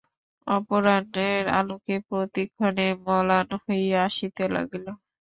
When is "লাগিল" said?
4.55-4.85